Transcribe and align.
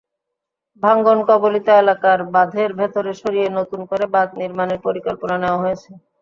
ভাঙনকবলিত 0.83 1.67
এলাকার 1.81 2.19
বাঁধের 2.33 2.69
ভেতরে 2.79 3.11
সরিয়ে 3.21 3.47
নতুন 3.57 3.81
করে 3.89 4.05
বাঁধ 4.13 4.29
নির্মাণের 4.41 4.79
পরিকল্পনা 4.87 5.35
নেওয়া 5.37 5.61
হয়েছে। 5.63 5.89